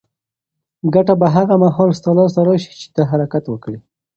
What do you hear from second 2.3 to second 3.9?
ته راشي چې ته حرکت وکړې.